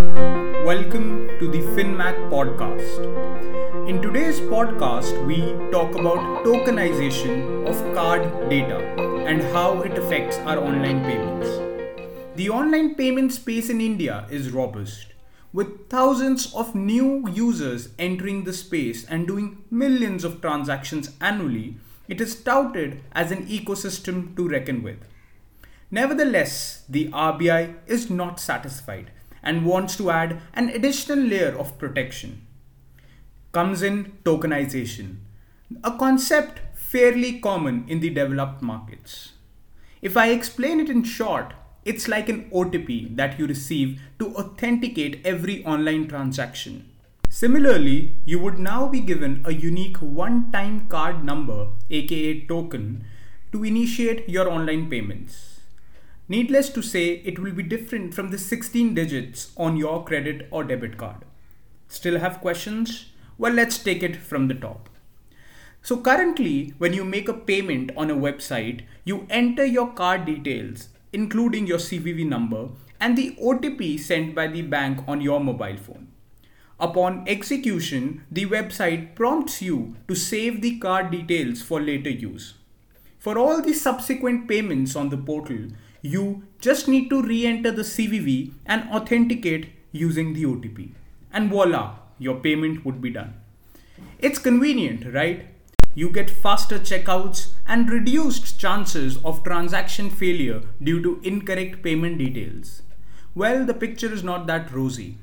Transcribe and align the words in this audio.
Welcome 0.00 1.28
to 1.40 1.46
the 1.46 1.58
FinMac 1.76 2.30
podcast. 2.30 3.86
In 3.86 4.00
today's 4.00 4.40
podcast, 4.40 5.26
we 5.26 5.36
talk 5.70 5.94
about 5.94 6.42
tokenization 6.42 7.66
of 7.68 7.76
card 7.94 8.22
data 8.48 8.78
and 9.26 9.42
how 9.52 9.82
it 9.82 9.98
affects 9.98 10.38
our 10.38 10.56
online 10.58 11.04
payments. 11.04 11.48
The 12.36 12.48
online 12.48 12.94
payment 12.94 13.34
space 13.34 13.68
in 13.68 13.82
India 13.82 14.26
is 14.30 14.52
robust, 14.52 15.08
with 15.52 15.90
thousands 15.90 16.54
of 16.54 16.74
new 16.74 17.28
users 17.28 17.90
entering 17.98 18.44
the 18.44 18.54
space 18.54 19.04
and 19.04 19.26
doing 19.26 19.64
millions 19.70 20.24
of 20.24 20.40
transactions 20.40 21.10
annually. 21.20 21.76
It 22.08 22.22
is 22.22 22.42
touted 22.42 23.02
as 23.12 23.30
an 23.30 23.46
ecosystem 23.48 24.34
to 24.36 24.48
reckon 24.48 24.82
with. 24.82 25.00
Nevertheless, 25.90 26.84
the 26.88 27.08
RBI 27.08 27.74
is 27.86 28.08
not 28.08 28.40
satisfied 28.40 29.10
and 29.42 29.64
wants 29.64 29.96
to 29.96 30.10
add 30.10 30.40
an 30.54 30.68
additional 30.68 31.18
layer 31.18 31.56
of 31.58 31.78
protection. 31.78 32.46
Comes 33.52 33.82
in 33.82 34.18
tokenization, 34.24 35.16
a 35.82 35.96
concept 35.96 36.60
fairly 36.74 37.38
common 37.40 37.84
in 37.88 38.00
the 38.00 38.10
developed 38.10 38.62
markets. 38.62 39.32
If 40.02 40.16
I 40.16 40.30
explain 40.30 40.80
it 40.80 40.88
in 40.88 41.04
short, 41.04 41.54
it's 41.84 42.08
like 42.08 42.28
an 42.28 42.50
OTP 42.50 43.16
that 43.16 43.38
you 43.38 43.46
receive 43.46 44.00
to 44.18 44.34
authenticate 44.36 45.20
every 45.24 45.64
online 45.64 46.08
transaction. 46.08 46.90
Similarly, 47.28 48.16
you 48.24 48.40
would 48.40 48.58
now 48.58 48.88
be 48.88 49.00
given 49.00 49.42
a 49.44 49.52
unique 49.52 49.98
one 49.98 50.50
time 50.50 50.88
card 50.88 51.24
number, 51.24 51.68
aka 51.88 52.40
token, 52.46 53.04
to 53.52 53.64
initiate 53.64 54.28
your 54.28 54.50
online 54.50 54.90
payments. 54.90 55.59
Needless 56.30 56.68
to 56.68 56.80
say, 56.80 57.14
it 57.24 57.40
will 57.40 57.50
be 57.50 57.64
different 57.64 58.14
from 58.14 58.28
the 58.30 58.38
16 58.38 58.94
digits 58.94 59.50
on 59.56 59.76
your 59.76 60.04
credit 60.04 60.46
or 60.52 60.62
debit 60.62 60.96
card. 60.96 61.24
Still 61.88 62.20
have 62.20 62.40
questions? 62.40 63.06
Well, 63.36 63.52
let's 63.52 63.78
take 63.78 64.04
it 64.04 64.14
from 64.14 64.46
the 64.46 64.54
top. 64.54 64.88
So, 65.82 65.96
currently, 65.96 66.72
when 66.78 66.92
you 66.92 67.04
make 67.04 67.28
a 67.28 67.34
payment 67.34 67.90
on 67.96 68.12
a 68.12 68.14
website, 68.14 68.82
you 69.04 69.26
enter 69.28 69.64
your 69.64 69.92
card 69.92 70.24
details, 70.24 70.90
including 71.12 71.66
your 71.66 71.78
CVV 71.78 72.24
number 72.28 72.68
and 73.00 73.18
the 73.18 73.36
OTP 73.42 73.98
sent 73.98 74.32
by 74.32 74.46
the 74.46 74.62
bank 74.62 75.00
on 75.08 75.20
your 75.20 75.40
mobile 75.40 75.78
phone. 75.78 76.12
Upon 76.78 77.24
execution, 77.26 78.24
the 78.30 78.46
website 78.46 79.16
prompts 79.16 79.60
you 79.62 79.96
to 80.06 80.14
save 80.14 80.62
the 80.62 80.78
card 80.78 81.10
details 81.10 81.60
for 81.60 81.80
later 81.80 82.10
use. 82.10 82.54
For 83.18 83.36
all 83.36 83.60
the 83.60 83.74
subsequent 83.74 84.46
payments 84.46 84.94
on 84.94 85.08
the 85.08 85.16
portal, 85.16 85.70
you 86.02 86.44
just 86.60 86.88
need 86.88 87.10
to 87.10 87.22
re-enter 87.22 87.70
the 87.70 87.82
CVV 87.82 88.52
and 88.66 88.88
authenticate 88.90 89.70
using 89.92 90.32
the 90.34 90.44
OTP. 90.44 90.92
And 91.32 91.50
voila, 91.50 91.96
your 92.18 92.36
payment 92.36 92.84
would 92.84 93.00
be 93.00 93.10
done. 93.10 93.34
It's 94.18 94.38
convenient, 94.38 95.12
right? 95.12 95.46
You 95.94 96.10
get 96.10 96.30
faster 96.30 96.78
checkouts 96.78 97.48
and 97.66 97.90
reduced 97.90 98.60
chances 98.60 99.18
of 99.24 99.42
transaction 99.42 100.08
failure 100.08 100.62
due 100.82 101.02
to 101.02 101.20
incorrect 101.22 101.82
payment 101.82 102.18
details. 102.18 102.82
Well, 103.34 103.64
the 103.64 103.74
picture 103.74 104.12
is 104.12 104.22
not 104.22 104.46
that 104.46 104.72
rosy. 104.72 105.18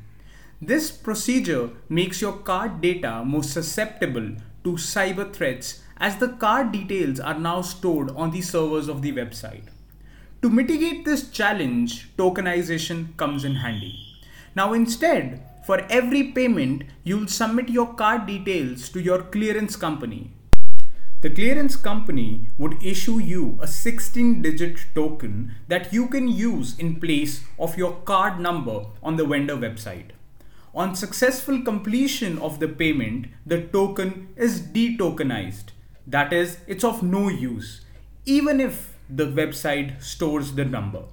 This 0.62 0.92
procedure 0.92 1.70
makes 1.88 2.22
your 2.22 2.34
card 2.34 2.82
data 2.82 3.24
more 3.24 3.44
susceptible 3.44 4.36
to 4.64 4.72
cyber 4.72 5.32
threats 5.32 5.84
as 5.98 6.18
the 6.18 6.30
card 6.30 6.72
details 6.72 7.20
are 7.20 7.40
now 7.40 7.62
stored 7.62 8.10
on 8.12 8.32
the 8.32 8.42
servers 8.42 8.88
of 8.88 9.02
the 9.02 9.14
website. 9.14 9.66
To 10.44 10.52
mitigate 10.52 11.04
this 11.04 11.32
challenge, 11.32 12.16
tokenization 12.16 13.18
comes 13.18 13.44
in 13.44 13.56
handy. 13.56 13.98
Now, 14.56 14.74
instead, 14.74 15.44
for 15.66 15.80
every 15.90 16.32
payment, 16.32 16.84
you'll 17.04 17.28
submit 17.28 17.70
your 17.70 17.96
card 17.96 18.28
details 18.28 18.90
to 18.90 19.02
your 19.02 19.24
clearance 19.24 19.76
company. 19.76 20.32
The 21.22 21.32
clearance 21.32 21.76
company 21.76 22.50
would 22.60 22.84
issue 22.84 23.20
you 23.20 23.58
a 23.60 23.68
16 23.68 24.44
digit 24.44 24.86
token 24.94 25.56
that 25.68 25.92
you 25.92 26.08
can 26.08 26.28
use 26.28 26.78
in 26.78 27.00
place 27.00 27.44
of 27.58 27.76
your 27.76 27.94
card 28.06 28.40
number 28.40 28.86
on 29.02 29.16
the 29.16 29.26
vendor 29.26 29.58
website. 29.58 30.12
On 30.76 30.94
successful 30.94 31.64
completion 31.64 32.38
of 32.38 32.60
the 32.60 32.68
payment, 32.68 33.26
the 33.44 33.64
token 33.64 34.28
is 34.36 34.62
detokenized. 34.62 35.72
That 36.06 36.32
is, 36.32 36.60
it's 36.68 36.84
of 36.84 37.02
no 37.02 37.28
use, 37.28 37.82
even 38.26 38.60
if 38.60 38.97
the 39.10 39.26
website 39.26 40.02
stores 40.02 40.54
the 40.54 40.66
number. 40.66 41.04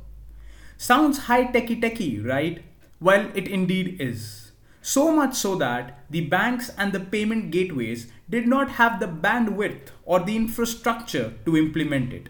Sounds 0.77 1.19
high 1.27 1.45
techy 1.45 1.81
techy, 1.81 2.21
right? 2.21 2.63
Well, 3.01 3.31
it 3.35 3.49
indeed 3.49 4.01
is. 4.01 4.53
So 4.83 5.11
much 5.13 5.35
so 5.35 5.57
that 5.57 6.05
the 6.11 6.23
banks 6.23 6.71
and 6.77 6.93
the 6.93 7.01
payment 7.01 7.51
gateways 7.51 8.09
did 8.29 8.47
not 8.47 8.73
have 8.73 9.01
the 9.01 9.07
bandwidth 9.07 9.89
or 10.05 10.21
the 10.21 10.37
infrastructure 10.37 11.33
to 11.47 11.57
implement 11.57 12.13
it. 12.13 12.29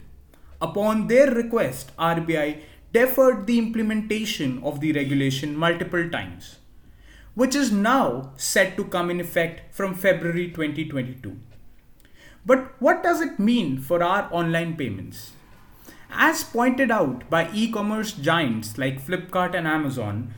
Upon 0.61 1.09
their 1.09 1.31
request, 1.31 1.91
RBI 1.99 2.61
deferred 2.93 3.47
the 3.47 3.59
implementation 3.59 4.63
of 4.63 4.81
the 4.81 4.93
regulation 4.93 5.57
multiple 5.57 6.09
times, 6.09 6.59
which 7.35 7.57
is 7.57 7.73
now 7.73 8.33
set 8.37 8.77
to 8.77 8.85
come 8.85 9.11
in 9.11 9.21
effect 9.21 9.75
from 9.75 9.95
February 9.95 10.49
2022. 10.51 11.37
But 12.47 12.81
what 12.81 13.03
does 13.03 13.21
it 13.21 13.39
mean 13.39 13.81
for 13.81 14.03
our 14.03 14.29
online 14.33 14.77
payments? 14.77 15.33
As 16.17 16.45
pointed 16.45 16.93
out 16.93 17.29
by 17.29 17.51
e 17.53 17.71
commerce 17.71 18.13
giants 18.13 18.79
like 18.79 19.05
Flipkart 19.05 19.53
and 19.53 19.67
Amazon, 19.67 20.33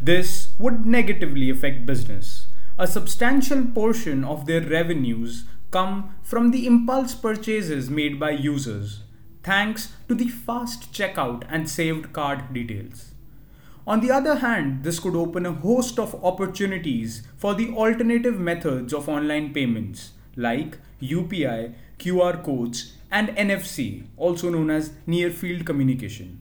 this 0.00 0.54
would 0.58 0.86
negatively 0.86 1.50
affect 1.50 1.84
business. 1.84 2.46
A 2.78 2.86
substantial 2.86 3.66
portion 3.66 4.24
of 4.24 4.46
their 4.46 4.62
revenues 4.62 5.44
come 5.70 6.14
from 6.22 6.50
the 6.50 6.66
impulse 6.66 7.14
purchases 7.14 7.90
made 7.90 8.18
by 8.18 8.30
users, 8.30 9.02
thanks 9.42 9.92
to 10.08 10.14
the 10.14 10.28
fast 10.28 10.92
checkout 10.92 11.42
and 11.50 11.68
saved 11.68 12.12
card 12.14 12.54
details. 12.54 13.12
On 13.86 14.00
the 14.00 14.10
other 14.10 14.36
hand, 14.36 14.82
this 14.82 14.98
could 14.98 15.16
open 15.16 15.44
a 15.44 15.52
host 15.52 15.98
of 15.98 16.24
opportunities 16.24 17.22
for 17.36 17.54
the 17.54 17.70
alternative 17.70 18.40
methods 18.40 18.94
of 18.94 19.08
online 19.08 19.52
payments 19.52 20.12
like 20.36 20.78
UPI, 21.00 21.74
QR 21.98 22.42
codes, 22.42 22.94
and 23.10 23.28
NFC, 23.30 24.04
also 24.16 24.50
known 24.50 24.70
as 24.70 24.92
near 25.06 25.30
field 25.30 25.64
communication. 25.64 26.40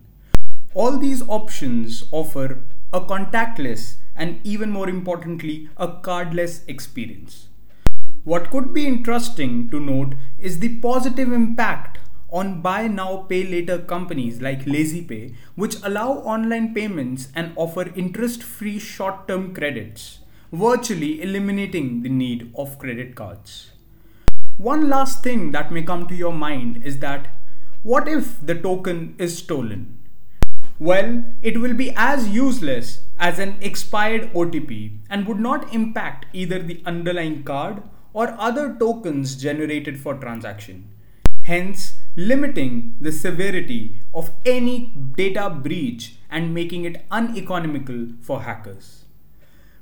All 0.73 0.97
these 0.97 1.21
options 1.27 2.03
offer 2.11 2.59
a 2.93 3.01
contactless 3.01 3.95
and 4.15 4.39
even 4.43 4.71
more 4.71 4.89
importantly, 4.89 5.69
a 5.77 5.87
cardless 5.87 6.67
experience. 6.67 7.47
What 8.23 8.51
could 8.51 8.73
be 8.73 8.85
interesting 8.85 9.69
to 9.69 9.79
note 9.79 10.15
is 10.37 10.59
the 10.59 10.79
positive 10.79 11.31
impact 11.31 11.99
on 12.29 12.61
buy 12.61 12.87
now 12.87 13.25
pay 13.29 13.43
later 13.47 13.79
companies 13.79 14.41
like 14.41 14.65
LazyPay, 14.65 15.33
which 15.55 15.77
allow 15.83 16.11
online 16.33 16.73
payments 16.73 17.29
and 17.33 17.53
offer 17.55 17.93
interest 17.95 18.43
free 18.43 18.79
short 18.79 19.27
term 19.27 19.53
credits, 19.53 20.19
virtually 20.51 21.21
eliminating 21.21 22.03
the 22.03 22.09
need 22.09 22.51
of 22.55 22.77
credit 22.79 23.15
cards. 23.15 23.71
One 24.57 24.89
last 24.89 25.21
thing 25.21 25.51
that 25.51 25.71
may 25.71 25.83
come 25.83 26.07
to 26.07 26.15
your 26.15 26.33
mind 26.33 26.83
is 26.83 26.97
that 26.97 27.27
what 27.83 28.07
if 28.07 28.43
the 28.43 28.55
token 28.55 29.13
is 29.19 29.37
stolen? 29.37 29.99
Well, 30.79 31.25
it 31.43 31.61
will 31.61 31.75
be 31.75 31.93
as 31.95 32.29
useless 32.29 33.01
as 33.19 33.37
an 33.37 33.57
expired 33.61 34.33
OTP 34.33 34.97
and 35.11 35.27
would 35.27 35.39
not 35.39 35.71
impact 35.75 36.25
either 36.33 36.57
the 36.57 36.81
underlying 36.87 37.43
card 37.43 37.83
or 38.13 38.35
other 38.39 38.75
tokens 38.79 39.35
generated 39.35 39.99
for 39.99 40.15
transaction, 40.15 40.89
hence 41.43 41.93
limiting 42.15 42.95
the 42.99 43.11
severity 43.11 44.01
of 44.11 44.31
any 44.43 44.91
data 45.15 45.51
breach 45.51 46.15
and 46.31 46.55
making 46.55 46.83
it 46.83 47.05
uneconomical 47.11 48.07
for 48.21 48.41
hackers. 48.41 49.05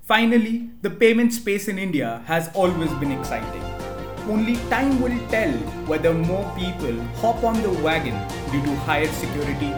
Finally, 0.02 0.70
the 0.82 0.90
payment 0.90 1.32
space 1.32 1.70
in 1.70 1.80
India 1.80 2.24
has 2.26 2.50
always 2.54 2.92
been 2.96 3.14
exciting. 3.14 3.75
Only 4.28 4.56
time 4.70 5.02
will 5.02 5.18
tell 5.30 5.52
whether 5.86 6.14
more 6.14 6.52
people 6.56 7.00
hop 7.22 7.44
on 7.44 7.62
the 7.62 7.70
wagon 7.84 8.16
due 8.52 8.64
to 8.64 8.76
higher 8.78 9.08
security 9.08 9.72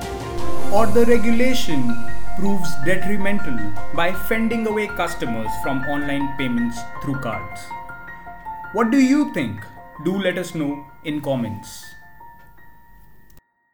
or 0.71 0.85
the 0.87 1.05
regulation 1.05 1.93
proves 2.37 2.69
detrimental 2.85 3.57
by 3.93 4.13
fending 4.13 4.65
away 4.67 4.87
customers 4.87 5.49
from 5.63 5.83
online 5.85 6.37
payments 6.37 6.79
through 7.01 7.19
cards. 7.19 7.61
What 8.73 8.91
do 8.91 8.99
you 8.99 9.33
think? 9.33 9.59
Do 10.05 10.17
let 10.17 10.37
us 10.37 10.53
know 10.55 10.85
in 11.03 11.21
comments. 11.21 11.96